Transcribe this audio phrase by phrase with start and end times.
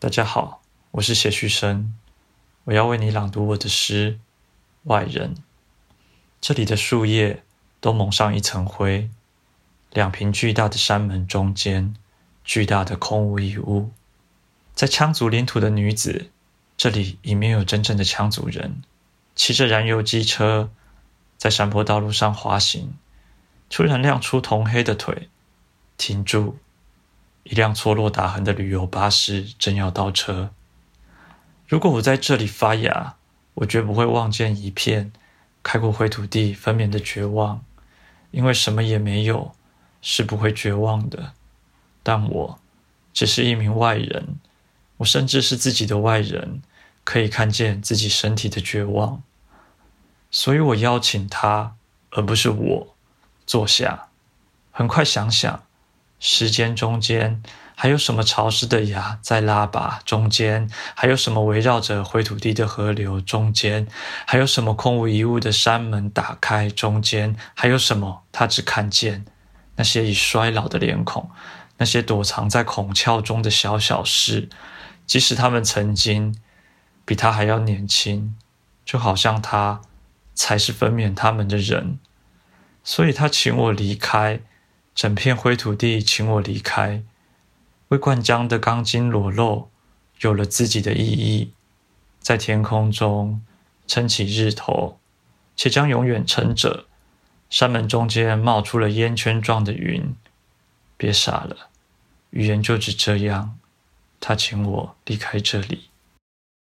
[0.00, 1.92] 大家好，我是谢旭升，
[2.62, 4.12] 我要为你朗读我的诗
[4.84, 5.34] 《外人》。
[6.40, 7.42] 这里的树叶
[7.80, 9.10] 都蒙上一层灰，
[9.90, 11.96] 两平巨大的山门中间，
[12.44, 13.90] 巨大的空无一物。
[14.72, 16.30] 在羌族领土的女子，
[16.76, 18.84] 这里已没有真正的羌族人，
[19.34, 20.70] 骑着燃油机车
[21.36, 22.94] 在山坡道路上滑行，
[23.68, 25.28] 突然亮出铜黑的腿，
[25.96, 26.56] 停住。
[27.48, 30.50] 一辆错落打横的旅游巴士正要倒车。
[31.66, 33.14] 如果我在这里发芽，
[33.54, 35.10] 我绝不会望见一片
[35.62, 37.64] 开过灰土地分娩的绝望，
[38.32, 39.52] 因为什么也没有
[40.02, 41.32] 是不会绝望的。
[42.02, 42.58] 但我
[43.14, 44.38] 只是一名外人，
[44.98, 46.60] 我甚至是自己的外人，
[47.02, 49.22] 可以看见自己身体的绝望。
[50.30, 51.76] 所以我邀请他，
[52.10, 52.94] 而不是我，
[53.46, 54.08] 坐下，
[54.70, 55.62] 很快想想。
[56.20, 57.42] 时间中间
[57.76, 60.00] 还有什么潮湿的芽在拉拔？
[60.04, 63.20] 中间还有什么围绕着灰土地的河流？
[63.20, 63.86] 中间
[64.26, 66.68] 还有什么空无一物的山门打开？
[66.68, 68.24] 中间还有什么？
[68.32, 69.24] 他只看见
[69.76, 71.30] 那些已衰老的脸孔，
[71.76, 74.48] 那些躲藏在孔窍中的小小事，
[75.06, 76.36] 即使他们曾经
[77.04, 78.34] 比他还要年轻，
[78.84, 79.80] 就好像他
[80.34, 82.00] 才是分娩他们的人，
[82.82, 84.40] 所以他请我离开。
[84.98, 87.04] 整片灰土地，请我离开。
[87.86, 89.70] 未灌浆的钢筋裸露，
[90.22, 91.52] 有了自己的意义，
[92.18, 93.40] 在天空中
[93.86, 94.98] 撑起日头，
[95.54, 96.86] 且将永远撑着。
[97.48, 100.16] 山门中间冒出了烟圈状的云。
[100.96, 101.68] 别傻了，
[102.30, 103.56] 语言就只这样。
[104.18, 105.90] 他请我离开这里。